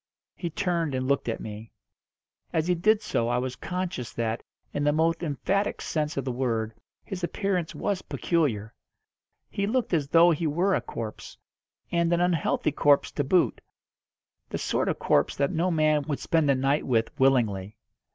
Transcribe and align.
He 0.35 0.49
turned 0.49 0.95
and 0.95 1.07
looked 1.07 1.29
at 1.29 1.39
me. 1.39 1.71
As 2.51 2.65
he 2.65 2.73
did 2.73 3.03
so 3.03 3.27
I 3.27 3.37
was 3.37 3.55
conscious 3.55 4.11
that, 4.13 4.41
in 4.73 4.83
the 4.83 4.91
most 4.91 5.21
emphatic 5.21 5.79
sense 5.79 6.17
of 6.17 6.25
the 6.25 6.31
word, 6.31 6.73
his 7.03 7.23
appearance 7.23 7.75
was 7.75 8.01
peculiar. 8.01 8.73
He 9.51 9.67
looked 9.67 9.93
as 9.93 10.07
though 10.07 10.31
he 10.31 10.47
were 10.47 10.73
a 10.73 10.81
corpse, 10.81 11.37
and 11.91 12.11
an 12.11 12.19
unhealthy 12.19 12.71
corpse 12.71 13.11
to 13.11 13.23
boot 13.23 13.61
the 14.49 14.57
sort 14.57 14.89
of 14.89 14.97
corpse 14.97 15.35
that 15.35 15.51
no 15.51 15.69
man 15.69 16.01
would 16.07 16.17
spend 16.19 16.49
a 16.49 16.55
night 16.55 16.87
with 16.87 17.11
willingly. 17.19 17.77